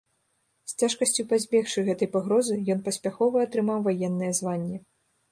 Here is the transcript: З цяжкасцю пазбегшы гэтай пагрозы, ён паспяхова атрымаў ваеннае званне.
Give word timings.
З 0.69 0.85
цяжкасцю 0.85 1.25
пазбегшы 1.33 1.83
гэтай 1.89 2.09
пагрозы, 2.15 2.57
ён 2.75 2.79
паспяхова 2.87 3.43
атрымаў 3.49 3.83
ваеннае 3.89 4.31
званне. 4.39 4.81